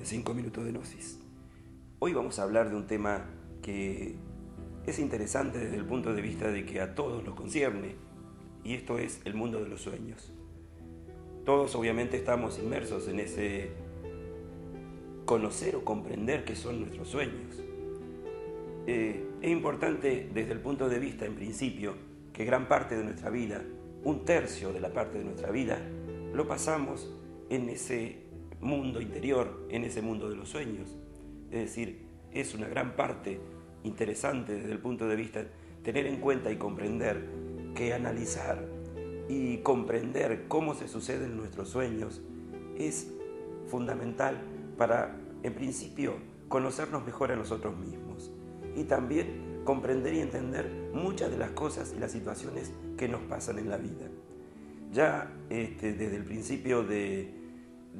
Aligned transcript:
de 0.00 0.06
5 0.06 0.32
minutos 0.32 0.64
de 0.64 0.72
Gnosis. 0.72 1.18
Hoy 1.98 2.14
vamos 2.14 2.38
a 2.38 2.44
hablar 2.44 2.70
de 2.70 2.76
un 2.76 2.86
tema 2.86 3.26
que 3.60 4.14
es 4.86 4.98
interesante 4.98 5.58
desde 5.58 5.76
el 5.76 5.84
punto 5.84 6.14
de 6.14 6.22
vista 6.22 6.50
de 6.50 6.64
que 6.64 6.80
a 6.80 6.94
todos 6.94 7.22
nos 7.22 7.34
concierne, 7.34 7.96
y 8.64 8.72
esto 8.72 8.98
es 8.98 9.20
el 9.26 9.34
mundo 9.34 9.62
de 9.62 9.68
los 9.68 9.82
sueños. 9.82 10.32
Todos 11.44 11.74
obviamente 11.74 12.16
estamos 12.16 12.58
inmersos 12.58 13.08
en 13.08 13.20
ese 13.20 13.72
conocer 15.26 15.76
o 15.76 15.84
comprender 15.84 16.46
qué 16.46 16.56
son 16.56 16.80
nuestros 16.80 17.08
sueños. 17.08 17.62
Eh, 18.86 19.22
es 19.42 19.50
importante 19.50 20.30
desde 20.32 20.52
el 20.52 20.60
punto 20.60 20.88
de 20.88 20.98
vista, 20.98 21.26
en 21.26 21.34
principio, 21.34 21.94
que 22.32 22.46
gran 22.46 22.68
parte 22.68 22.96
de 22.96 23.04
nuestra 23.04 23.28
vida, 23.28 23.62
un 24.02 24.24
tercio 24.24 24.72
de 24.72 24.80
la 24.80 24.94
parte 24.94 25.18
de 25.18 25.24
nuestra 25.24 25.50
vida, 25.50 25.78
lo 26.32 26.48
pasamos 26.48 27.14
en 27.50 27.68
ese 27.68 28.29
mundo 28.60 29.00
interior, 29.00 29.66
en 29.70 29.84
ese 29.84 30.02
mundo 30.02 30.28
de 30.28 30.36
los 30.36 30.48
sueños. 30.48 30.96
Es 31.50 31.60
decir, 31.60 32.06
es 32.32 32.54
una 32.54 32.68
gran 32.68 32.96
parte 32.96 33.40
interesante 33.82 34.54
desde 34.54 34.72
el 34.72 34.78
punto 34.78 35.08
de 35.08 35.16
vista 35.16 35.44
tener 35.82 36.06
en 36.06 36.20
cuenta 36.20 36.50
y 36.50 36.56
comprender 36.56 37.26
que 37.74 37.94
analizar 37.94 38.64
y 39.28 39.58
comprender 39.58 40.46
cómo 40.48 40.74
se 40.74 40.88
suceden 40.88 41.36
nuestros 41.36 41.68
sueños 41.68 42.20
es 42.76 43.12
fundamental 43.68 44.40
para, 44.76 45.16
en 45.42 45.54
principio, 45.54 46.14
conocernos 46.48 47.04
mejor 47.06 47.32
a 47.32 47.36
nosotros 47.36 47.76
mismos 47.78 48.32
y 48.76 48.84
también 48.84 49.62
comprender 49.64 50.14
y 50.14 50.20
entender 50.20 50.90
muchas 50.92 51.30
de 51.30 51.38
las 51.38 51.50
cosas 51.50 51.94
y 51.96 52.00
las 52.00 52.12
situaciones 52.12 52.72
que 52.96 53.08
nos 53.08 53.22
pasan 53.22 53.58
en 53.58 53.70
la 53.70 53.76
vida. 53.76 54.06
Ya 54.92 55.32
este, 55.48 55.92
desde 55.92 56.16
el 56.16 56.24
principio 56.24 56.82
de, 56.82 57.39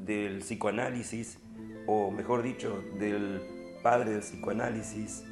del 0.04 0.38
psicoanálisis, 0.38 1.38
o 1.86 2.10
mejor 2.10 2.42
dicho, 2.42 2.82
del 2.98 3.40
padre 3.82 4.10
del 4.12 4.20
psicoanálisis, 4.20 5.24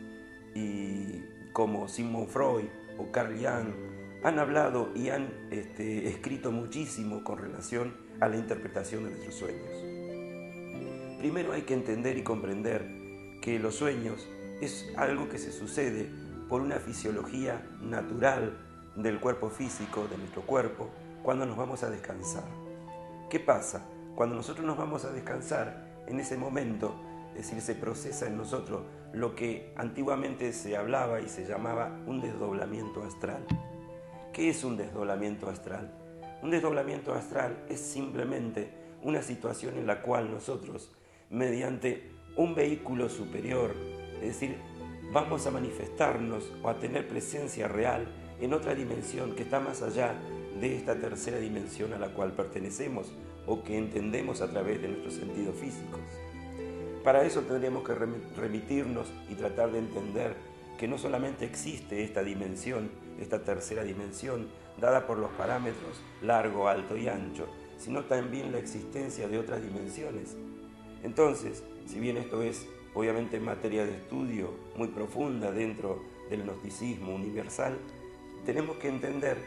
y 0.55 1.23
como 1.53 1.89
Sigmund 1.89 2.29
Freud 2.29 2.67
o 2.99 3.11
Carl 3.13 3.35
Jung, 3.35 3.75
han 4.25 4.39
hablado 4.39 4.91
y 4.95 5.11
han 5.11 5.33
este, 5.51 6.09
escrito 6.09 6.51
muchísimo 6.51 7.23
con 7.23 7.39
relación 7.39 7.95
a 8.21 8.29
la 8.29 8.37
interpretación 8.37 9.05
de 9.05 9.11
nuestros 9.11 9.35
sueños. 9.35 9.71
Primero 11.19 11.53
hay 11.53 11.63
que 11.63 11.75
entender 11.75 12.19
y 12.19 12.23
comprender 12.23 12.87
que 13.41 13.59
los 13.59 13.77
sueños 13.77 14.29
es 14.61 14.93
algo 14.97 15.29
que 15.29 15.39
se 15.39 15.53
sucede 15.53 16.11
por 16.49 16.63
una 16.63 16.77
fisiología 16.77 17.65
natural 17.81 18.59
del 18.97 19.21
cuerpo 19.21 19.51
físico, 19.51 20.09
de 20.09 20.19
nuestro 20.19 20.43
cuerpo, 20.43 20.91
cuando 21.23 21.47
nos 21.47 21.57
vamos 21.57 21.83
a 21.83 21.91
descansar. 21.91 22.45
¿Qué 23.31 23.39
pasa? 23.39 23.85
Cuando 24.19 24.35
nosotros 24.35 24.67
nos 24.67 24.77
vamos 24.77 25.05
a 25.05 25.13
descansar, 25.13 26.03
en 26.09 26.19
ese 26.19 26.37
momento, 26.37 26.93
es 27.37 27.47
decir, 27.47 27.61
se 27.61 27.77
procesa 27.77 28.27
en 28.27 28.37
nosotros 28.37 28.83
lo 29.13 29.37
que 29.37 29.73
antiguamente 29.77 30.53
se 30.53 30.77
hablaba 30.77 31.21
y 31.21 31.29
se 31.29 31.47
llamaba 31.47 31.97
un 32.05 32.21
desdoblamiento 32.21 33.05
astral. 33.05 33.47
¿Qué 34.33 34.49
es 34.49 34.65
un 34.65 34.77
desdoblamiento 34.77 35.49
astral? 35.49 35.93
Un 36.43 36.51
desdoblamiento 36.51 37.15
astral 37.15 37.65
es 37.69 37.79
simplemente 37.79 38.73
una 39.05 39.23
situación 39.23 39.79
en 39.79 39.87
la 39.87 40.03
cual 40.03 40.33
nosotros, 40.33 40.91
mediante 41.31 42.11
un 42.35 42.57
vehículo 42.57 43.09
superior, 43.09 43.73
es 44.15 44.31
decir, 44.31 44.59
vamos 45.13 45.47
a 45.47 45.53
manifestarnos 45.53 46.53
o 46.61 46.69
a 46.69 46.81
tener 46.81 47.07
presencia 47.07 47.69
real 47.69 48.09
en 48.41 48.53
otra 48.53 48.75
dimensión 48.75 49.37
que 49.37 49.45
está 49.45 49.61
más 49.61 49.81
allá 49.81 50.17
de 50.61 50.77
esta 50.77 50.97
tercera 50.97 51.39
dimensión 51.39 51.93
a 51.93 52.01
la 52.01 52.09
cual 52.15 52.33
pertenecemos 52.33 53.13
o 53.49 53.65
que 53.65 53.77
entendemos 53.77 54.43
a 54.43 54.51
través 54.51 54.81
de 54.81 54.89
nuestros 54.89 55.15
sentidos 55.15 55.57
físicos. 55.57 56.01
Para 57.03 57.25
eso 57.25 57.41
tendríamos 57.41 57.83
que 57.83 57.95
remitirnos 57.95 59.09
y 59.31 59.35
tratar 59.35 59.73
de 59.73 59.79
entender 59.79 60.37
que 60.77 60.87
no 60.87 60.99
solamente 60.99 61.47
existe 61.47 62.05
esta 62.05 62.23
dimensión, 62.23 62.91
esta 63.19 63.43
tercera 63.43 63.83
dimensión, 63.83 64.49
dada 64.79 65.07
por 65.07 65.19
los 65.19 65.31
parámetros 65.33 66.01
largo, 66.23 66.69
alto 66.69 66.97
y 66.97 67.09
ancho, 67.09 67.47
sino 67.79 68.05
también 68.05 68.53
la 68.53 68.59
existencia 68.59 69.27
de 69.27 69.39
otras 69.39 69.63
dimensiones. 69.63 70.37
Entonces, 71.03 71.65
si 71.87 71.99
bien 71.99 72.17
esto 72.17 72.43
es 72.43 72.67
obviamente 72.95 73.41
materia 73.41 73.85
de 73.87 73.93
estudio 73.93 74.51
muy 74.77 74.89
profunda 74.89 75.51
dentro 75.51 76.03
del 76.29 76.43
gnosticismo 76.43 77.15
universal, 77.15 77.79
tenemos 78.45 78.77
que 78.77 78.89
entender 78.89 79.39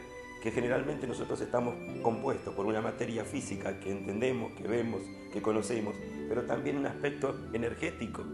que 0.42 0.50
generalmente 0.50 1.06
nosotros 1.06 1.40
estamos 1.40 1.74
compuestos 2.02 2.52
por 2.54 2.66
una 2.66 2.80
materia 2.80 3.24
física 3.24 3.78
que 3.78 3.92
entendemos, 3.92 4.52
que 4.54 4.66
vemos, 4.66 5.00
que 5.32 5.40
conocemos, 5.40 5.94
pero 6.28 6.42
también 6.42 6.78
un 6.78 6.86
aspecto 6.86 7.36
energético. 7.52 8.24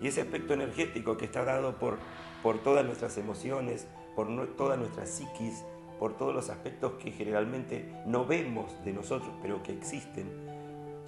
Y 0.00 0.08
ese 0.08 0.20
aspecto 0.20 0.52
energético 0.52 1.16
que 1.16 1.24
está 1.24 1.42
dado 1.42 1.78
por, 1.78 1.96
por 2.42 2.62
todas 2.62 2.84
nuestras 2.84 3.16
emociones, 3.16 3.86
por 4.14 4.28
toda 4.56 4.76
nuestra 4.76 5.06
psiquis, 5.06 5.64
por 5.98 6.18
todos 6.18 6.34
los 6.34 6.50
aspectos 6.50 6.92
que 7.02 7.12
generalmente 7.12 7.90
no 8.04 8.26
vemos 8.26 8.70
de 8.84 8.92
nosotros, 8.92 9.30
pero 9.40 9.62
que 9.62 9.72
existen. 9.72 10.26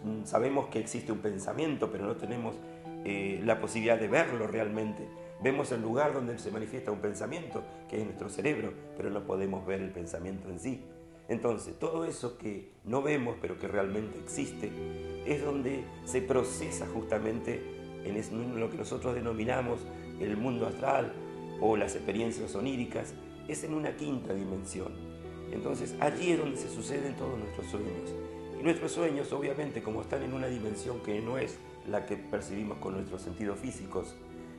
Mm, 0.04 0.24
sabemos 0.24 0.68
que 0.68 0.78
existe 0.78 1.12
un 1.12 1.18
pensamiento, 1.18 1.90
pero 1.92 2.06
no 2.06 2.16
tenemos 2.16 2.56
eh, 3.04 3.42
la 3.44 3.60
posibilidad 3.60 3.98
de 3.98 4.08
verlo 4.08 4.46
realmente. 4.46 5.06
Vemos 5.42 5.70
el 5.72 5.82
lugar 5.82 6.14
donde 6.14 6.38
se 6.38 6.50
manifiesta 6.50 6.90
un 6.90 7.00
pensamiento, 7.00 7.62
que 7.88 7.98
es 7.98 8.04
nuestro 8.04 8.28
cerebro, 8.28 8.72
pero 8.96 9.10
no 9.10 9.26
podemos 9.26 9.66
ver 9.66 9.80
el 9.80 9.90
pensamiento 9.90 10.48
en 10.48 10.58
sí. 10.58 10.82
Entonces, 11.28 11.78
todo 11.78 12.04
eso 12.04 12.38
que 12.38 12.72
no 12.84 13.02
vemos, 13.02 13.36
pero 13.40 13.58
que 13.58 13.68
realmente 13.68 14.18
existe, 14.18 14.70
es 15.26 15.44
donde 15.44 15.84
se 16.04 16.22
procesa 16.22 16.86
justamente 16.86 17.60
en 18.04 18.60
lo 18.60 18.70
que 18.70 18.76
nosotros 18.76 19.14
denominamos 19.14 19.80
el 20.20 20.36
mundo 20.36 20.66
astral 20.66 21.12
o 21.60 21.76
las 21.76 21.96
experiencias 21.96 22.54
oníricas, 22.54 23.14
es 23.48 23.64
en 23.64 23.74
una 23.74 23.96
quinta 23.96 24.32
dimensión. 24.32 24.92
Entonces, 25.52 25.94
allí 26.00 26.32
es 26.32 26.38
donde 26.38 26.56
se 26.56 26.68
suceden 26.68 27.14
todos 27.14 27.38
nuestros 27.38 27.66
sueños. 27.66 28.14
Y 28.58 28.62
nuestros 28.62 28.92
sueños, 28.92 29.32
obviamente, 29.32 29.82
como 29.82 30.00
están 30.00 30.22
en 30.22 30.32
una 30.32 30.46
dimensión 30.46 31.00
que 31.00 31.20
no 31.20 31.38
es 31.38 31.58
la 31.88 32.06
que 32.06 32.16
percibimos 32.16 32.78
con 32.78 32.94
nuestros 32.94 33.22
sentidos 33.22 33.58
físicos, 33.58 34.14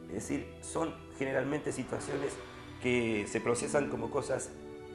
es 0.07 0.13
decir, 0.13 0.47
son 0.61 0.93
generalmente 1.17 1.71
situaciones 1.71 2.33
que 2.81 3.25
se 3.27 3.41
procesan 3.41 3.89
como 3.89 4.09
cosas 4.11 4.51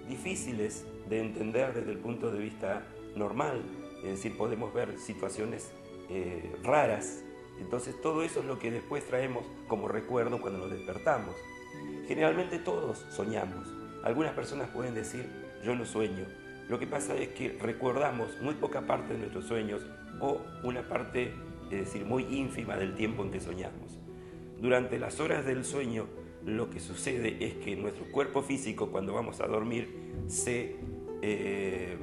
difíciles 0.09 0.87
de 1.09 1.21
entender 1.21 1.75
desde 1.75 1.91
el 1.93 1.99
punto 1.99 2.31
de 2.31 2.39
vista 2.39 2.87
normal, 3.17 3.63
es 4.05 4.11
decir, 4.11 4.37
podemos 4.37 4.73
ver 4.73 4.99
situaciones 4.99 5.71
eh, 6.09 6.55
raras, 6.63 7.23
entonces 7.61 8.01
todo 8.01 8.23
eso 8.23 8.41
es 8.41 8.47
lo 8.47 8.59
que 8.59 8.71
después 8.71 9.07
traemos 9.07 9.45
como 9.69 9.89
recuerdo 9.89 10.41
cuando 10.41 10.61
nos 10.61 10.71
despertamos. 10.71 11.35
Generalmente 12.07 12.59
todos 12.59 13.05
soñamos, 13.11 13.69
algunas 14.03 14.33
personas 14.33 14.71
pueden 14.71 14.95
decir 14.95 15.29
yo 15.65 15.75
no 15.75 15.85
sueño, 15.85 16.27
lo 16.69 16.79
que 16.79 16.87
pasa 16.87 17.15
es 17.17 17.29
que 17.29 17.59
recordamos 17.61 18.41
muy 18.41 18.55
poca 18.55 18.83
parte 18.83 19.13
de 19.13 19.19
nuestros 19.19 19.47
sueños 19.47 19.83
o 20.21 20.41
una 20.63 20.89
parte, 20.89 21.35
es 21.71 21.81
decir, 21.87 22.05
muy 22.05 22.25
ínfima 22.25 22.77
del 22.77 22.95
tiempo 22.95 23.23
en 23.23 23.31
que 23.31 23.41
soñamos. 23.41 24.02
Durante 24.63 24.97
las 25.01 25.19
horas 25.19 25.45
del 25.45 25.65
sueño, 25.65 26.07
lo 26.47 26.71
que 26.71 26.79
sucede 26.79 27.45
es 27.45 27.55
que 27.55 27.75
nuestro 27.75 28.05
cuerpo 28.13 28.43
físico, 28.43 28.93
cuando 28.93 29.13
vamos 29.13 29.41
a 29.41 29.49
dormir, 29.49 29.89
se, 30.29 30.77
eh, 31.21 31.99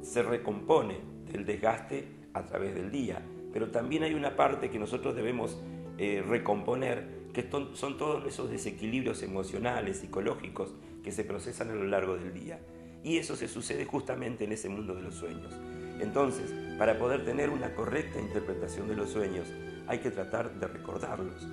se 0.00 0.22
recompone 0.22 0.96
del 1.30 1.44
desgaste 1.44 2.08
a 2.32 2.46
través 2.46 2.74
del 2.74 2.90
día. 2.90 3.20
Pero 3.52 3.70
también 3.70 4.04
hay 4.04 4.14
una 4.14 4.36
parte 4.36 4.70
que 4.70 4.78
nosotros 4.78 5.14
debemos 5.14 5.60
eh, 5.98 6.24
recomponer, 6.26 7.28
que 7.34 7.46
son 7.74 7.98
todos 7.98 8.26
esos 8.26 8.50
desequilibrios 8.50 9.22
emocionales, 9.22 9.98
psicológicos, 9.98 10.74
que 11.04 11.12
se 11.12 11.24
procesan 11.24 11.68
a 11.72 11.74
lo 11.74 11.84
largo 11.84 12.16
del 12.16 12.32
día. 12.32 12.58
Y 13.04 13.18
eso 13.18 13.36
se 13.36 13.48
sucede 13.48 13.84
justamente 13.84 14.44
en 14.44 14.52
ese 14.52 14.70
mundo 14.70 14.94
de 14.94 15.02
los 15.02 15.16
sueños. 15.16 15.52
Entonces, 16.00 16.54
para 16.78 16.98
poder 16.98 17.26
tener 17.26 17.50
una 17.50 17.74
correcta 17.74 18.18
interpretación 18.18 18.88
de 18.88 18.96
los 18.96 19.10
sueños, 19.10 19.46
hay 19.86 19.98
que 19.98 20.10
tratar 20.10 20.58
de 20.58 20.68
recordarlos. 20.68 21.46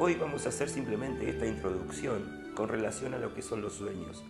Hoy 0.00 0.14
vamos 0.14 0.46
a 0.46 0.50
hacer 0.50 0.68
simplemente 0.68 1.28
esta 1.28 1.44
introducción 1.44 2.52
con 2.54 2.68
relación 2.68 3.14
a 3.14 3.18
lo 3.18 3.34
que 3.34 3.42
son 3.42 3.62
los 3.62 3.72
sueños. 3.72 4.22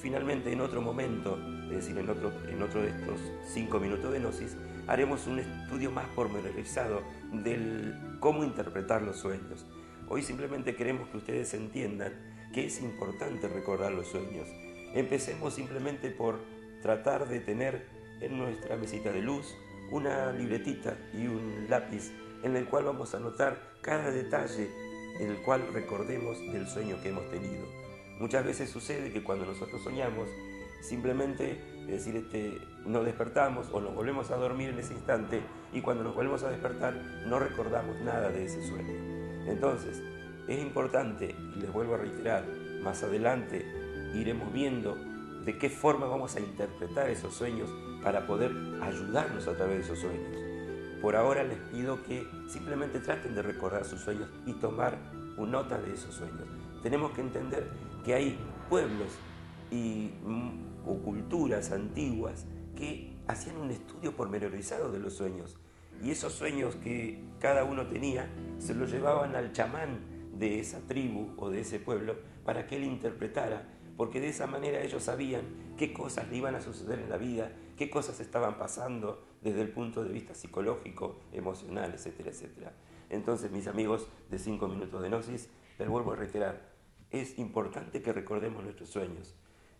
Finalmente, 0.00 0.50
en 0.50 0.62
otro 0.62 0.80
momento, 0.80 1.38
es 1.64 1.76
decir, 1.76 1.98
en 1.98 2.08
otro, 2.08 2.32
en 2.48 2.62
otro 2.62 2.80
de 2.80 2.88
estos 2.88 3.20
cinco 3.52 3.78
minutos 3.78 4.10
de 4.10 4.18
Gnosis, 4.18 4.56
haremos 4.86 5.26
un 5.26 5.40
estudio 5.40 5.90
más 5.90 6.08
pormenorizado 6.16 7.02
del 7.34 8.16
cómo 8.18 8.44
interpretar 8.44 9.02
los 9.02 9.18
sueños. 9.18 9.66
Hoy 10.08 10.22
simplemente 10.22 10.74
queremos 10.74 11.10
que 11.10 11.18
ustedes 11.18 11.52
entiendan 11.52 12.14
que 12.54 12.64
es 12.64 12.80
importante 12.80 13.46
recordar 13.46 13.92
los 13.92 14.08
sueños. 14.08 14.48
Empecemos 14.94 15.52
simplemente 15.52 16.08
por 16.08 16.40
tratar 16.80 17.28
de 17.28 17.40
tener 17.40 17.86
en 18.22 18.38
nuestra 18.38 18.74
mesita 18.78 19.12
de 19.12 19.20
luz 19.20 19.54
una 19.90 20.32
libretita 20.32 20.96
y 21.12 21.26
un 21.26 21.66
lápiz 21.68 22.10
en 22.42 22.56
el 22.56 22.64
cual 22.64 22.84
vamos 22.84 23.12
a 23.12 23.18
anotar 23.18 23.74
cada 23.82 24.10
detalle 24.10 24.89
en 25.20 25.30
el 25.30 25.36
cual 25.42 25.62
recordemos 25.72 26.40
del 26.52 26.66
sueño 26.66 26.96
que 27.02 27.10
hemos 27.10 27.30
tenido. 27.30 27.64
Muchas 28.18 28.44
veces 28.44 28.70
sucede 28.70 29.12
que 29.12 29.22
cuando 29.22 29.46
nosotros 29.46 29.82
soñamos, 29.82 30.28
simplemente 30.80 31.60
es 31.82 32.04
decir, 32.04 32.16
este, 32.16 32.58
nos 32.86 33.04
despertamos 33.04 33.68
o 33.72 33.80
nos 33.80 33.94
volvemos 33.94 34.30
a 34.30 34.36
dormir 34.36 34.70
en 34.70 34.78
ese 34.78 34.94
instante 34.94 35.42
y 35.72 35.80
cuando 35.80 36.04
nos 36.04 36.14
volvemos 36.14 36.42
a 36.42 36.50
despertar 36.50 36.94
no 37.26 37.38
recordamos 37.38 37.96
nada 38.00 38.30
de 38.30 38.44
ese 38.44 38.66
sueño. 38.66 38.94
Entonces, 39.46 40.02
es 40.48 40.58
importante, 40.60 41.34
y 41.56 41.60
les 41.60 41.72
vuelvo 41.72 41.94
a 41.94 41.98
reiterar, 41.98 42.44
más 42.82 43.02
adelante 43.02 43.64
iremos 44.14 44.52
viendo 44.52 44.96
de 45.44 45.58
qué 45.58 45.68
forma 45.68 46.06
vamos 46.06 46.36
a 46.36 46.40
interpretar 46.40 47.08
esos 47.10 47.34
sueños 47.34 47.70
para 48.02 48.26
poder 48.26 48.52
ayudarnos 48.82 49.46
a 49.48 49.54
través 49.54 49.76
de 49.76 49.82
esos 49.82 49.98
sueños. 49.98 50.49
Por 51.00 51.16
ahora 51.16 51.44
les 51.44 51.58
pido 51.58 52.02
que 52.04 52.26
simplemente 52.48 53.00
traten 53.00 53.34
de 53.34 53.42
recordar 53.42 53.84
sus 53.84 54.00
sueños 54.00 54.28
y 54.46 54.52
tomar 54.54 54.98
nota 55.46 55.78
de 55.78 55.94
esos 55.94 56.14
sueños. 56.14 56.48
Tenemos 56.82 57.12
que 57.12 57.20
entender 57.20 57.70
que 58.04 58.14
hay 58.14 58.38
pueblos 58.68 59.08
y, 59.70 60.10
mm, 60.24 60.88
o 60.88 60.98
culturas 60.98 61.72
antiguas 61.72 62.46
que 62.76 63.12
hacían 63.26 63.56
un 63.56 63.70
estudio 63.70 64.16
pormenorizado 64.16 64.90
de 64.90 64.98
los 64.98 65.14
sueños. 65.14 65.56
Y 66.02 66.10
esos 66.10 66.32
sueños 66.32 66.76
que 66.76 67.22
cada 67.38 67.64
uno 67.64 67.86
tenía 67.86 68.30
se 68.58 68.74
los 68.74 68.90
llevaban 68.90 69.36
al 69.36 69.52
chamán 69.52 70.00
de 70.32 70.60
esa 70.60 70.80
tribu 70.80 71.34
o 71.36 71.50
de 71.50 71.60
ese 71.60 71.78
pueblo 71.78 72.16
para 72.44 72.66
que 72.66 72.76
él 72.76 72.84
interpretara, 72.84 73.68
porque 73.96 74.20
de 74.20 74.28
esa 74.28 74.46
manera 74.46 74.80
ellos 74.80 75.02
sabían 75.02 75.42
qué 75.76 75.92
cosas 75.92 76.28
le 76.30 76.38
iban 76.38 76.54
a 76.54 76.62
suceder 76.62 77.00
en 77.00 77.10
la 77.10 77.18
vida, 77.18 77.52
qué 77.76 77.90
cosas 77.90 78.18
estaban 78.20 78.56
pasando 78.56 79.22
desde 79.42 79.62
el 79.62 79.70
punto 79.70 80.02
de 80.04 80.12
vista 80.12 80.34
psicológico, 80.34 81.20
emocional, 81.32 81.92
etcétera, 81.94 82.30
etcétera. 82.30 82.72
Entonces, 83.08 83.50
mis 83.50 83.66
amigos 83.66 84.08
de 84.30 84.38
5 84.38 84.68
minutos 84.68 85.02
de 85.02 85.08
Gnosis, 85.08 85.48
les 85.78 85.88
vuelvo 85.88 86.12
a 86.12 86.16
reiterar, 86.16 86.70
es 87.10 87.38
importante 87.38 88.02
que 88.02 88.12
recordemos 88.12 88.62
nuestros 88.62 88.88
sueños. 88.88 89.34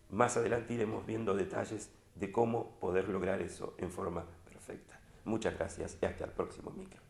Más 0.09 0.35
adelante 0.35 0.73
iremos 0.73 1.05
viendo 1.05 1.33
detalles 1.33 1.91
de 2.15 2.31
cómo 2.31 2.77
poder 2.79 3.07
lograr 3.07 3.41
eso 3.41 3.75
en 3.77 3.91
forma 3.91 4.25
perfecta. 4.43 4.99
Muchas 5.23 5.55
gracias 5.57 5.97
y 6.01 6.05
hasta 6.05 6.25
el 6.25 6.31
próximo 6.31 6.71
micro. 6.71 7.01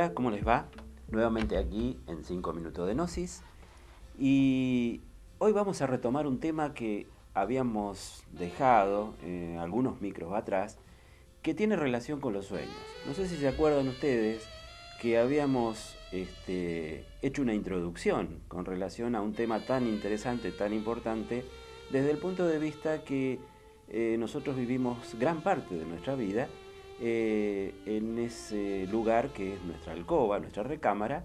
Hola, 0.00 0.14
¿cómo 0.14 0.30
les 0.30 0.48
va? 0.48 0.66
Nuevamente 1.10 1.58
aquí 1.58 1.98
en 2.06 2.24
5 2.24 2.54
minutos 2.54 2.88
de 2.88 2.94
Gnosis. 2.94 3.42
Y 4.18 5.02
hoy 5.36 5.52
vamos 5.52 5.82
a 5.82 5.86
retomar 5.86 6.26
un 6.26 6.40
tema 6.40 6.72
que 6.72 7.06
habíamos 7.34 8.24
dejado 8.32 9.12
eh, 9.22 9.58
algunos 9.60 10.00
micros 10.00 10.32
atrás, 10.32 10.78
que 11.42 11.52
tiene 11.52 11.76
relación 11.76 12.18
con 12.18 12.32
los 12.32 12.46
sueños. 12.46 12.72
No 13.06 13.12
sé 13.12 13.28
si 13.28 13.36
se 13.36 13.46
acuerdan 13.46 13.88
ustedes 13.88 14.48
que 15.02 15.18
habíamos 15.18 15.98
este, 16.12 17.04
hecho 17.20 17.42
una 17.42 17.52
introducción 17.52 18.40
con 18.48 18.64
relación 18.64 19.14
a 19.14 19.20
un 19.20 19.34
tema 19.34 19.66
tan 19.66 19.86
interesante, 19.86 20.50
tan 20.50 20.72
importante, 20.72 21.44
desde 21.92 22.10
el 22.10 22.16
punto 22.16 22.46
de 22.46 22.58
vista 22.58 23.04
que 23.04 23.38
eh, 23.90 24.16
nosotros 24.18 24.56
vivimos 24.56 25.14
gran 25.20 25.42
parte 25.42 25.74
de 25.74 25.84
nuestra 25.84 26.14
vida 26.14 26.48
eh, 27.00 27.74
en 27.86 28.18
ese 28.18 28.86
lugar 28.90 29.30
que 29.30 29.54
es 29.54 29.62
nuestra 29.62 29.92
alcoba, 29.92 30.38
nuestra 30.38 30.62
recámara, 30.62 31.24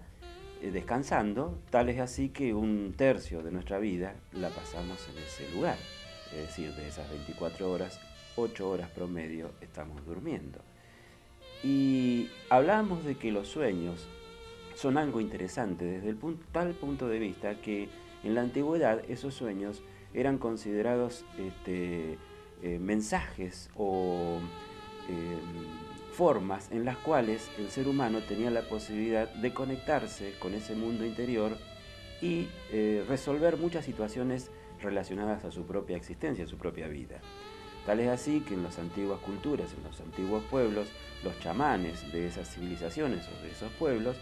eh, 0.62 0.70
descansando, 0.70 1.58
tal 1.70 1.90
es 1.90 2.00
así 2.00 2.30
que 2.30 2.54
un 2.54 2.94
tercio 2.96 3.42
de 3.42 3.50
nuestra 3.50 3.78
vida 3.78 4.14
la 4.32 4.48
pasamos 4.48 5.06
en 5.10 5.22
ese 5.22 5.54
lugar. 5.54 5.76
Es 6.32 6.46
decir, 6.48 6.72
de 6.74 6.88
esas 6.88 7.08
24 7.10 7.70
horas, 7.70 8.00
8 8.36 8.68
horas 8.68 8.90
promedio 8.90 9.50
estamos 9.60 10.04
durmiendo. 10.06 10.60
Y 11.62 12.30
hablamos 12.48 13.04
de 13.04 13.16
que 13.16 13.30
los 13.30 13.48
sueños 13.48 14.06
son 14.76 14.98
algo 14.98 15.20
interesante 15.20 15.84
desde 15.84 16.10
el 16.10 16.18
tal 16.52 16.72
punto 16.72 17.08
de 17.08 17.18
vista 17.18 17.60
que 17.60 17.88
en 18.24 18.34
la 18.34 18.42
antigüedad 18.42 19.02
esos 19.08 19.34
sueños 19.34 19.82
eran 20.14 20.38
considerados 20.38 21.24
este, 21.38 22.18
eh, 22.62 22.78
mensajes 22.78 23.70
o 23.76 24.38
Em, 25.08 25.86
formas 26.12 26.72
en 26.72 26.86
las 26.86 26.96
cuales 26.96 27.50
el 27.58 27.68
ser 27.68 27.88
humano 27.88 28.20
tenía 28.20 28.50
la 28.50 28.62
posibilidad 28.62 29.28
de 29.28 29.52
conectarse 29.52 30.32
con 30.38 30.54
ese 30.54 30.74
mundo 30.74 31.04
interior 31.04 31.58
y 32.22 32.48
eh, 32.72 33.04
resolver 33.06 33.58
muchas 33.58 33.84
situaciones 33.84 34.50
relacionadas 34.80 35.44
a 35.44 35.50
su 35.50 35.66
propia 35.66 35.98
existencia, 35.98 36.44
a 36.44 36.48
su 36.48 36.56
propia 36.56 36.88
vida. 36.88 37.20
Tal 37.84 38.00
es 38.00 38.08
así 38.08 38.40
que 38.40 38.54
en 38.54 38.62
las 38.62 38.78
antiguas 38.78 39.20
culturas, 39.20 39.74
en 39.76 39.84
los 39.84 40.00
antiguos 40.00 40.42
pueblos, 40.44 40.88
los 41.22 41.38
chamanes 41.40 42.10
de 42.10 42.26
esas 42.26 42.48
civilizaciones 42.48 43.28
o 43.28 43.42
de 43.42 43.50
esos 43.50 43.70
pueblos 43.72 44.16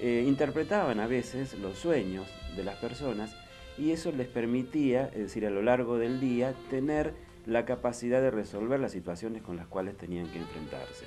eh, 0.00 0.24
interpretaban 0.28 1.00
a 1.00 1.06
veces 1.06 1.54
los 1.54 1.78
sueños 1.78 2.26
de 2.56 2.64
las 2.64 2.76
personas 2.76 3.34
y 3.78 3.92
eso 3.92 4.12
les 4.12 4.28
permitía, 4.28 5.06
es 5.14 5.18
decir, 5.18 5.46
a 5.46 5.50
lo 5.50 5.62
largo 5.62 5.96
del 5.96 6.20
día, 6.20 6.54
tener 6.68 7.14
la 7.48 7.64
capacidad 7.64 8.20
de 8.20 8.30
resolver 8.30 8.78
las 8.78 8.92
situaciones 8.92 9.42
con 9.42 9.56
las 9.56 9.66
cuales 9.66 9.96
tenían 9.96 10.26
que 10.30 10.38
enfrentarse. 10.38 11.06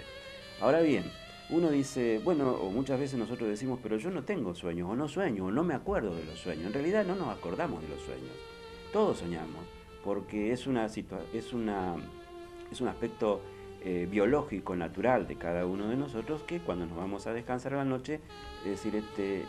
Ahora 0.59 0.81
bien, 0.81 1.03
uno 1.51 1.69
dice, 1.69 2.19
bueno, 2.23 2.49
o 2.49 2.71
muchas 2.71 2.99
veces 2.99 3.19
nosotros 3.19 3.47
decimos, 3.47 3.79
pero 3.81 3.97
yo 3.97 4.09
no 4.09 4.23
tengo 4.23 4.55
sueños, 4.55 4.89
o 4.89 4.95
no 4.95 5.07
sueño, 5.07 5.45
o 5.45 5.51
no 5.51 5.63
me 5.63 5.75
acuerdo 5.75 6.15
de 6.15 6.25
los 6.25 6.39
sueños. 6.39 6.65
En 6.65 6.73
realidad 6.73 7.05
no 7.05 7.15
nos 7.15 7.29
acordamos 7.29 7.83
de 7.83 7.89
los 7.89 8.01
sueños. 8.01 8.31
Todos 8.91 9.19
soñamos, 9.19 9.63
porque 10.03 10.51
es, 10.51 10.65
una 10.65 10.87
es, 10.87 11.53
una, 11.53 11.95
es 12.71 12.81
un 12.81 12.87
aspecto 12.87 13.41
eh, 13.83 14.07
biológico, 14.09 14.75
natural 14.75 15.27
de 15.27 15.35
cada 15.35 15.67
uno 15.67 15.89
de 15.89 15.95
nosotros, 15.95 16.41
que 16.41 16.59
cuando 16.59 16.87
nos 16.87 16.97
vamos 16.97 17.27
a 17.27 17.33
descansar 17.33 17.75
a 17.75 17.77
la 17.77 17.85
noche, 17.85 18.19
es 18.65 18.71
decir, 18.71 18.95
este, 18.95 19.43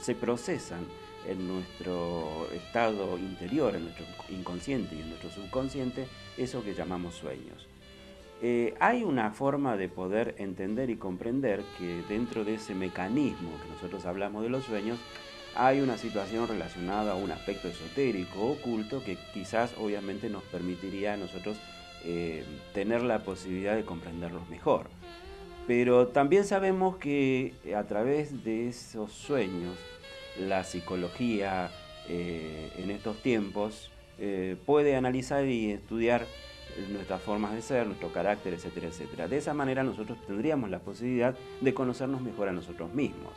se 0.00 0.16
procesan 0.16 0.80
en 1.26 1.48
nuestro 1.48 2.48
estado 2.52 3.18
interior, 3.18 3.74
en 3.74 3.84
nuestro 3.84 4.06
inconsciente 4.30 4.94
y 4.94 5.00
en 5.00 5.08
nuestro 5.08 5.30
subconsciente, 5.30 6.06
eso 6.36 6.62
que 6.62 6.74
llamamos 6.74 7.14
sueños. 7.14 7.66
Eh, 8.40 8.74
hay 8.78 9.02
una 9.02 9.32
forma 9.32 9.76
de 9.76 9.88
poder 9.88 10.36
entender 10.38 10.90
y 10.90 10.96
comprender 10.96 11.62
que 11.76 12.02
dentro 12.08 12.44
de 12.44 12.54
ese 12.54 12.74
mecanismo 12.74 13.50
que 13.62 13.68
nosotros 13.68 14.06
hablamos 14.06 14.44
de 14.44 14.48
los 14.48 14.64
sueños, 14.64 14.98
hay 15.56 15.80
una 15.80 15.98
situación 15.98 16.46
relacionada 16.46 17.12
a 17.12 17.16
un 17.16 17.32
aspecto 17.32 17.66
esotérico, 17.66 18.52
oculto, 18.52 19.02
que 19.02 19.18
quizás 19.34 19.74
obviamente 19.76 20.28
nos 20.30 20.44
permitiría 20.44 21.14
a 21.14 21.16
nosotros 21.16 21.58
eh, 22.04 22.44
tener 22.74 23.02
la 23.02 23.24
posibilidad 23.24 23.74
de 23.74 23.84
comprenderlos 23.84 24.48
mejor. 24.48 24.88
Pero 25.66 26.08
también 26.08 26.44
sabemos 26.44 26.96
que 26.96 27.54
a 27.76 27.82
través 27.84 28.44
de 28.44 28.68
esos 28.68 29.12
sueños, 29.12 29.76
la 30.40 30.64
psicología 30.64 31.70
eh, 32.08 32.72
en 32.78 32.90
estos 32.90 33.16
tiempos 33.22 33.90
eh, 34.18 34.56
puede 34.66 34.96
analizar 34.96 35.44
y 35.44 35.72
estudiar 35.72 36.26
nuestras 36.90 37.20
formas 37.22 37.54
de 37.54 37.62
ser, 37.62 37.86
nuestro 37.86 38.12
carácter, 38.12 38.54
etcétera, 38.54 38.88
etcétera. 38.88 39.28
De 39.28 39.36
esa 39.36 39.52
manera 39.52 39.82
nosotros 39.82 40.18
tendríamos 40.26 40.70
la 40.70 40.78
posibilidad 40.78 41.34
de 41.60 41.74
conocernos 41.74 42.20
mejor 42.20 42.48
a 42.48 42.52
nosotros 42.52 42.92
mismos. 42.94 43.32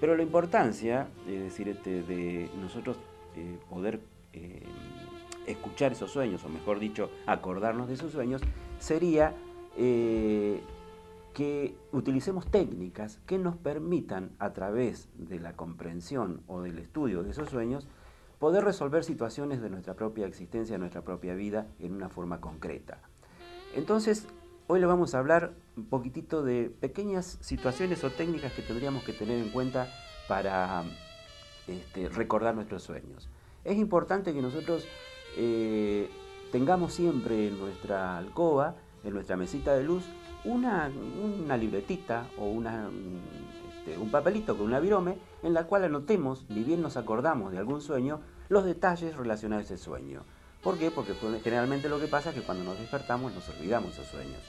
Pero 0.00 0.16
la 0.16 0.22
importancia, 0.22 1.08
es 1.28 1.42
decir, 1.42 1.68
este, 1.68 2.02
de 2.02 2.48
nosotros 2.60 2.96
eh, 3.36 3.58
poder 3.68 4.00
escuchar 5.46 5.92
esos 5.92 6.10
sueños, 6.10 6.44
o 6.44 6.48
mejor 6.48 6.78
dicho, 6.78 7.10
acordarnos 7.26 7.88
de 7.88 7.94
esos 7.94 8.12
sueños, 8.12 8.40
sería 8.78 9.34
que 11.34 11.76
utilicemos 11.92 12.46
técnicas 12.46 13.20
que 13.26 13.38
nos 13.38 13.56
permitan, 13.56 14.30
a 14.38 14.52
través 14.52 15.08
de 15.16 15.38
la 15.38 15.54
comprensión 15.54 16.42
o 16.46 16.62
del 16.62 16.78
estudio 16.78 17.22
de 17.22 17.30
esos 17.30 17.50
sueños, 17.50 17.86
poder 18.38 18.64
resolver 18.64 19.04
situaciones 19.04 19.60
de 19.60 19.70
nuestra 19.70 19.94
propia 19.94 20.26
existencia, 20.26 20.74
de 20.74 20.78
nuestra 20.80 21.02
propia 21.02 21.34
vida, 21.34 21.66
en 21.78 21.94
una 21.94 22.08
forma 22.08 22.40
concreta. 22.40 23.00
Entonces, 23.74 24.26
hoy 24.66 24.80
le 24.80 24.86
vamos 24.86 25.14
a 25.14 25.18
hablar 25.18 25.52
un 25.76 25.86
poquitito 25.86 26.42
de 26.42 26.70
pequeñas 26.80 27.38
situaciones 27.40 28.02
o 28.02 28.10
técnicas 28.10 28.52
que 28.52 28.62
tendríamos 28.62 29.04
que 29.04 29.12
tener 29.12 29.38
en 29.38 29.50
cuenta 29.50 29.88
para 30.26 30.84
este, 31.66 32.08
recordar 32.08 32.54
nuestros 32.54 32.82
sueños. 32.82 33.28
Es 33.64 33.76
importante 33.76 34.32
que 34.32 34.42
nosotros 34.42 34.86
eh, 35.36 36.08
tengamos 36.50 36.94
siempre 36.94 37.48
en 37.48 37.58
nuestra 37.58 38.16
alcoba, 38.16 38.74
en 39.04 39.14
nuestra 39.14 39.36
mesita 39.36 39.74
de 39.74 39.84
luz, 39.84 40.04
una, 40.44 40.88
libretita 41.56 42.26
o 42.38 42.46
una, 42.46 42.88
este, 43.76 43.98
un 43.98 44.10
papelito 44.10 44.56
con 44.56 44.66
una 44.66 44.80
virome 44.80 45.18
en 45.42 45.54
la 45.54 45.64
cual 45.64 45.84
anotemos, 45.84 46.46
ni 46.48 46.62
bien 46.62 46.82
nos 46.82 46.96
acordamos 46.96 47.52
de 47.52 47.58
algún 47.58 47.80
sueño, 47.80 48.20
los 48.48 48.64
detalles 48.64 49.16
relacionados 49.16 49.70
a 49.70 49.74
ese 49.74 49.82
sueño. 49.82 50.22
¿Por 50.62 50.78
qué? 50.78 50.90
Porque 50.90 51.14
generalmente 51.42 51.88
lo 51.88 51.98
que 51.98 52.06
pasa 52.06 52.30
es 52.30 52.34
que 52.34 52.42
cuando 52.42 52.64
nos 52.64 52.78
despertamos 52.78 53.32
nos 53.32 53.48
olvidamos 53.48 53.92
esos 53.92 54.06
sueños. 54.06 54.40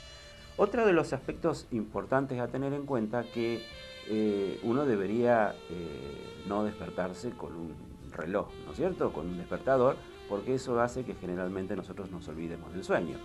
Otro 0.56 0.84
de 0.86 0.92
los 0.92 1.12
aspectos 1.12 1.66
importantes 1.70 2.38
a 2.38 2.48
tener 2.48 2.74
en 2.74 2.84
cuenta 2.84 3.24
que 3.24 3.64
eh, 4.08 4.60
uno 4.62 4.84
debería 4.84 5.54
eh, 5.70 6.44
no 6.46 6.64
despertarse 6.64 7.30
con 7.30 7.56
un 7.56 7.74
reloj, 8.12 8.48
¿no 8.66 8.72
es 8.72 8.76
cierto? 8.76 9.12
Con 9.12 9.28
un 9.28 9.38
despertador, 9.38 9.96
porque 10.28 10.54
eso 10.54 10.78
hace 10.80 11.04
que 11.04 11.14
generalmente 11.14 11.74
nosotros 11.74 12.10
nos 12.10 12.28
olvidemos 12.28 12.72
del 12.74 12.84
sueño. 12.84 13.16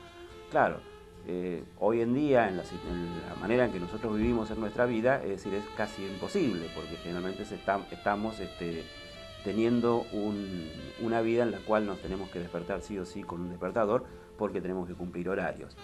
Claro, 0.49 0.79
eh, 1.29 1.61
hoy 1.79 1.99
en 1.99 2.13
día, 2.13 2.47
en 2.47 2.55
la, 2.55 2.63
manera 3.41 3.65
en 3.65 3.73
que 3.73 3.81
nosotros 3.81 4.15
vivimos 4.15 4.49
en 4.49 4.61
nuestra 4.61 4.85
vida, 4.85 5.21
es 5.21 5.29
decir, 5.29 5.53
es 5.53 5.65
casi 5.75 6.05
imposible, 6.05 6.69
porque 6.73 6.95
generalmente 6.95 7.43
estamos 7.91 8.39
este, 8.39 8.85
teniendo 9.43 10.05
una 11.01 11.19
vida 11.19 11.43
en 11.43 11.51
la 11.51 11.59
cual 11.59 11.85
nos 11.85 11.99
tenemos 11.99 12.29
que 12.29 12.39
despertar 12.39 12.81
sí 12.81 12.97
o 12.97 13.05
sí 13.05 13.23
con 13.23 13.41
un 13.41 13.49
despertador, 13.49 14.05
porque 14.37 14.61
tenemos 14.61 14.87
que 14.87 14.93
cumplir 14.93 15.27
horarios. 15.27 15.75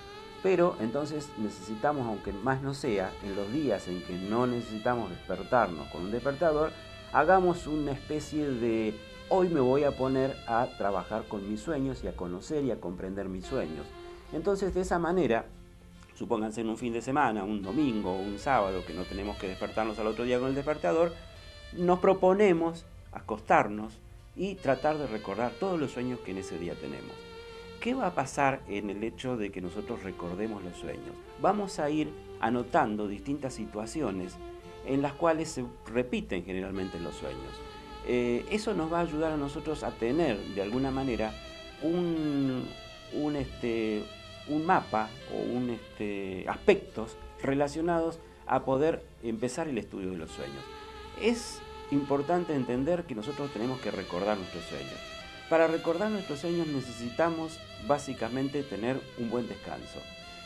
Pero 0.41 0.77
entonces 0.79 1.29
necesitamos, 1.37 2.07
aunque 2.07 2.31
más 2.31 2.61
no 2.61 2.73
sea, 2.73 3.11
en 3.25 3.35
los 3.35 3.51
días 3.51 3.89
en 3.89 4.01
que 4.03 4.13
no 4.13 4.47
necesitamos 4.47 5.09
despertarnos 5.09 5.87
con 5.89 6.03
un 6.03 6.11
despertador, 6.11 6.71
hagamos 7.11 7.67
una 7.67 7.91
especie 7.91 8.49
de 8.49 8.93
hoy 9.27 9.49
me 9.49 9.59
voy 9.59 9.83
a 9.83 9.91
poner 9.91 10.37
a 10.47 10.67
trabajar 10.77 11.23
con 11.27 11.49
mis 11.49 11.59
sueños 11.59 12.01
y 12.03 12.07
a 12.07 12.15
conocer 12.15 12.63
y 12.63 12.71
a 12.71 12.79
comprender 12.79 13.27
mis 13.27 13.45
sueños. 13.45 13.85
Entonces 14.33 14.73
de 14.73 14.81
esa 14.81 14.99
manera, 14.99 15.45
supónganse 16.15 16.61
en 16.61 16.69
un 16.69 16.77
fin 16.77 16.93
de 16.93 17.01
semana, 17.01 17.43
un 17.43 17.61
domingo 17.61 18.13
o 18.13 18.19
un 18.19 18.39
sábado 18.39 18.83
que 18.85 18.93
no 18.93 19.03
tenemos 19.03 19.37
que 19.37 19.47
despertarnos 19.47 19.97
al 19.99 20.07
otro 20.07 20.23
día 20.25 20.39
con 20.39 20.49
el 20.49 20.55
despertador, 20.55 21.13
nos 21.73 21.99
proponemos 21.99 22.85
acostarnos 23.11 23.99
y 24.35 24.55
tratar 24.55 24.97
de 24.97 25.07
recordar 25.07 25.51
todos 25.59 25.79
los 25.79 25.91
sueños 25.91 26.19
que 26.19 26.31
en 26.31 26.39
ese 26.39 26.57
día 26.57 26.73
tenemos. 26.75 27.15
¿Qué 27.79 27.93
va 27.93 28.07
a 28.07 28.15
pasar 28.15 28.61
en 28.67 28.89
el 28.89 29.03
hecho 29.03 29.37
de 29.37 29.51
que 29.51 29.61
nosotros 29.61 30.03
recordemos 30.03 30.63
los 30.63 30.77
sueños? 30.77 31.13
Vamos 31.41 31.79
a 31.79 31.89
ir 31.89 32.09
anotando 32.39 33.07
distintas 33.07 33.53
situaciones 33.53 34.37
en 34.85 35.01
las 35.01 35.13
cuales 35.13 35.49
se 35.49 35.65
repiten 35.85 36.45
generalmente 36.45 36.99
los 36.99 37.15
sueños. 37.15 37.51
Eh, 38.07 38.45
eso 38.49 38.73
nos 38.73 38.91
va 38.91 38.99
a 38.99 39.01
ayudar 39.01 39.31
a 39.33 39.37
nosotros 39.37 39.83
a 39.83 39.91
tener 39.91 40.37
de 40.37 40.61
alguna 40.61 40.91
manera 40.91 41.33
un, 41.81 42.65
un, 43.13 43.35
este, 43.35 44.03
un 44.47 44.65
mapa 44.65 45.09
o 45.33 45.37
un 45.37 45.69
este, 45.69 46.45
aspectos 46.47 47.17
relacionados 47.41 48.19
a 48.45 48.63
poder 48.63 49.03
empezar 49.23 49.67
el 49.67 49.77
estudio 49.77 50.11
de 50.11 50.17
los 50.17 50.31
sueños. 50.31 50.63
Es 51.21 51.59
importante 51.91 52.55
entender 52.55 53.03
que 53.03 53.15
nosotros 53.15 53.51
tenemos 53.51 53.79
que 53.79 53.91
recordar 53.91 54.37
nuestros 54.37 54.63
sueños. 54.65 54.99
Para 55.49 55.67
recordar 55.67 56.09
nuestros 56.09 56.39
sueños 56.39 56.67
necesitamos 56.67 57.59
básicamente 57.87 58.63
tener 58.63 58.99
un 59.19 59.29
buen 59.29 59.47
descanso. 59.47 59.99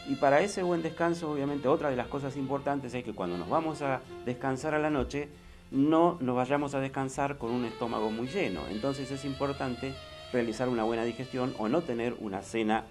Y 0.08 0.16
para 0.16 0.42
ese 0.42 0.64
buen 0.64 0.82
descanso, 0.82 1.32
obviamente, 1.32 1.68
otra 1.68 1.90
de 1.90 1.96
las 1.96 2.08
cosas 2.08 2.38
importantes 2.38 2.94
es 2.94 3.04
que 3.04 3.14
cuando 3.14 3.38
nos 3.38 3.50
vamos 3.50 3.82
a 3.82 4.02
descansar 4.26 4.74
a 4.74 4.80
la 4.80 4.90
noche, 4.90 5.28
no 5.72 6.18
nos 6.22 6.36
vayamos 6.36 6.74
a 6.76 6.80
descansar 6.80 7.38
con 7.38 7.52
un 7.52 7.66
estómago 7.66 8.10
muy 8.10 8.28
lleno. 8.28 8.62
Entonces 8.70 9.12
es 9.12 9.26
importante 9.26 9.94
realizar 10.32 10.70
una 10.70 10.84
buena 10.84 11.04
digestión 11.04 11.54
o 11.58 11.68
no 11.68 11.82
tener 11.82 12.16
una 12.20 12.42
cena, 12.42 12.86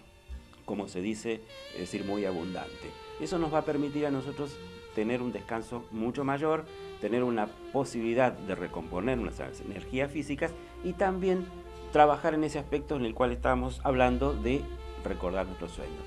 como 0.67 0.89
se 0.89 1.01
dice, 1.01 1.41
es 1.73 1.81
decir, 1.81 2.05
muy 2.05 2.27
abundante. 2.27 2.91
Eso 3.21 3.39
nos 3.39 3.55
va 3.55 3.61
a 3.61 3.65
permitir 3.65 4.05
a 4.05 4.11
nosotros 4.11 4.55
tener 4.95 5.23
un 5.23 5.33
descanso 5.33 5.85
mucho 5.91 6.25
mayor, 6.25 6.67
tener 7.01 7.23
una 7.23 7.47
posibilidad 7.73 8.33
de 8.33 8.55
recomponer 8.55 9.17
nuestras 9.17 9.61
energías 9.63 10.11
físicas 10.11 10.53
y 10.85 10.93
también 10.93 11.47
trabajar 11.93 12.35
en 12.35 12.45
ese 12.45 12.59
aspecto 12.59 12.97
en 12.97 13.05
el 13.05 13.15
cual 13.15 13.33
estamos 13.33 13.81
hablando 13.85 14.35
de 14.35 14.61
recordar 15.05 15.47
nuestros 15.47 15.73
sueños. 15.73 16.03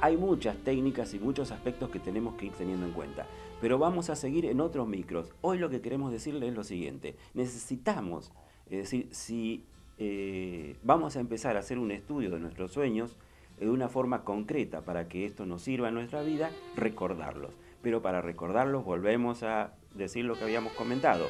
Hay 0.00 0.16
muchas 0.16 0.56
técnicas 0.58 1.14
y 1.14 1.18
muchos 1.18 1.52
aspectos 1.52 1.90
que 1.90 2.00
tenemos 2.00 2.34
que 2.34 2.46
ir 2.46 2.52
teniendo 2.52 2.86
en 2.86 2.92
cuenta, 2.92 3.26
pero 3.60 3.78
vamos 3.78 4.10
a 4.10 4.16
seguir 4.16 4.46
en 4.46 4.60
otros 4.60 4.88
micros. 4.88 5.32
Hoy 5.40 5.58
lo 5.58 5.70
que 5.70 5.80
queremos 5.80 6.12
decirles 6.12 6.50
es 6.50 6.54
lo 6.54 6.64
siguiente, 6.64 7.16
necesitamos, 7.34 8.32
es 8.66 8.78
decir, 8.78 9.08
si 9.12 9.64
eh, 9.98 10.76
vamos 10.82 11.16
a 11.16 11.20
empezar 11.20 11.56
a 11.56 11.60
hacer 11.60 11.78
un 11.78 11.92
estudio 11.92 12.30
de 12.30 12.40
nuestros 12.40 12.72
sueños 12.72 13.16
de 13.64 13.70
una 13.70 13.88
forma 13.88 14.24
concreta 14.24 14.82
para 14.82 15.08
que 15.08 15.24
esto 15.24 15.46
nos 15.46 15.62
sirva 15.62 15.88
en 15.88 15.94
nuestra 15.94 16.22
vida, 16.22 16.50
recordarlos. 16.76 17.50
Pero 17.82 18.02
para 18.02 18.20
recordarlos 18.20 18.84
volvemos 18.84 19.42
a 19.42 19.72
decir 19.94 20.24
lo 20.24 20.36
que 20.36 20.44
habíamos 20.44 20.72
comentado. 20.72 21.26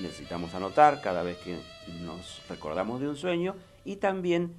Necesitamos 0.00 0.54
anotar 0.54 1.00
cada 1.00 1.22
vez 1.22 1.38
que 1.38 1.58
nos 2.04 2.42
recordamos 2.48 3.00
de 3.00 3.08
un 3.08 3.16
sueño 3.16 3.54
y 3.84 3.96
también 3.96 4.52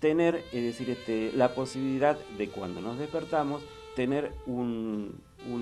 tener, 0.00 0.44
es 0.52 0.62
decir, 0.64 0.90
este, 0.90 1.32
la 1.34 1.54
posibilidad 1.54 2.18
de 2.36 2.48
cuando 2.48 2.80
nos 2.80 2.98
despertamos, 2.98 3.62
tener 3.94 4.32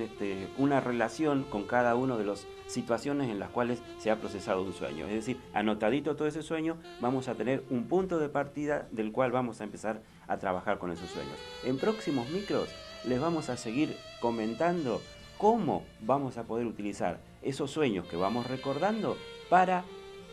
este, 0.01 0.49
una 0.57 0.81
relación 0.81 1.45
con 1.45 1.65
cada 1.65 1.95
una 1.95 2.17
de 2.17 2.25
las 2.25 2.47
situaciones 2.67 3.29
en 3.29 3.39
las 3.39 3.51
cuales 3.51 3.83
se 3.99 4.11
ha 4.11 4.17
procesado 4.17 4.63
un 4.63 4.73
sueño. 4.73 5.07
Es 5.07 5.15
decir, 5.15 5.39
anotadito 5.53 6.17
todo 6.17 6.29
ese 6.29 6.43
sueño, 6.43 6.77
vamos 7.01 7.29
a 7.29 7.35
tener 7.35 7.65
un 7.71 7.85
punto 7.85 8.19
de 8.19 8.29
partida 8.29 8.89
del 8.93 9.13
cual 9.13 9.33
vamos 9.33 9.61
a 9.61 9.65
empezar 9.65 10.01
a 10.31 10.39
trabajar 10.39 10.79
con 10.79 10.91
esos 10.91 11.11
sueños. 11.11 11.37
En 11.65 11.79
próximos 11.79 12.31
micros 12.31 12.69
les 13.05 13.21
vamos 13.21 13.51
a 13.51 13.57
seguir 13.57 13.97
comentando 14.21 15.03
cómo 15.37 15.85
vamos 16.01 16.37
a 16.37 16.45
poder 16.45 16.67
utilizar 16.67 17.19
esos 17.43 17.71
sueños 17.71 18.07
que 18.07 18.17
vamos 18.17 18.47
recordando 18.47 19.17
para, 19.49 19.85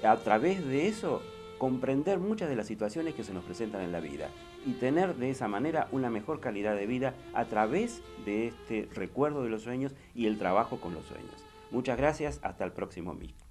a 0.03 0.17
través 0.17 0.65
de 0.65 0.87
eso, 0.87 1.21
comprender 1.57 2.19
muchas 2.19 2.49
de 2.49 2.55
las 2.55 2.67
situaciones 2.67 3.15
que 3.15 3.23
se 3.23 3.33
nos 3.33 3.43
presentan 3.43 3.81
en 3.81 3.91
la 3.91 3.99
vida 3.99 4.29
y 4.65 4.73
tener 4.73 5.15
de 5.15 5.31
esa 5.31 5.47
manera 5.47 5.87
una 5.91 6.09
mejor 6.09 6.39
calidad 6.39 6.75
de 6.75 6.85
vida 6.85 7.15
a 7.33 7.45
través 7.45 8.01
de 8.25 8.47
este 8.47 8.87
recuerdo 8.93 9.43
de 9.43 9.49
los 9.49 9.63
sueños 9.63 9.95
y 10.13 10.27
el 10.27 10.37
trabajo 10.37 10.79
con 10.79 10.93
los 10.93 11.05
sueños. 11.05 11.45
Muchas 11.71 11.97
gracias, 11.97 12.39
hasta 12.43 12.63
el 12.63 12.71
próximo 12.71 13.13
micro. 13.13 13.46